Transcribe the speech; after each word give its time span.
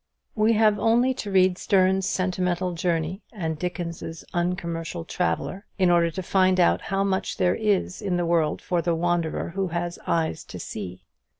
We 0.33 0.53
have 0.53 0.79
only 0.79 1.13
to 1.13 1.29
read 1.29 1.59
Sterne's 1.59 2.09
"Sentimental 2.09 2.71
Journey" 2.73 3.21
and 3.31 3.59
Dickens's 3.59 4.25
"Uncommercial 4.33 5.05
Traveller," 5.05 5.67
in 5.77 5.91
order 5.91 6.09
to 6.09 6.23
find 6.23 6.59
out 6.59 6.81
how 6.81 7.03
much 7.03 7.37
there 7.37 7.53
is 7.53 8.01
in 8.01 8.17
the 8.17 8.25
world 8.25 8.63
for 8.63 8.81
the 8.81 8.95
wanderer 8.95 9.49
who 9.49 9.67
has 9.67 9.99
eyes 10.07 10.43
to 10.45 10.57
see. 10.57 11.05